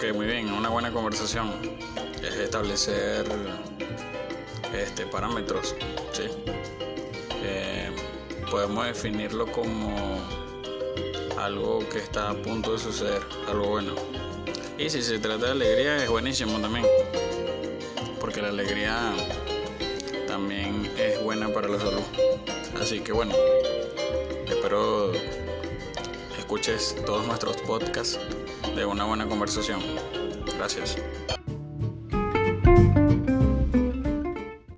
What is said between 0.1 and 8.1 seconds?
muy bien. Una buena conversación es establecer este, parámetros. ¿sí? Eh,